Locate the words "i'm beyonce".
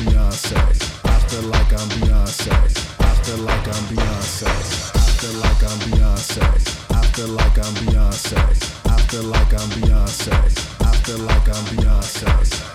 1.72-2.52, 3.68-4.46, 5.62-6.42, 7.58-8.38, 9.52-10.32, 11.48-12.69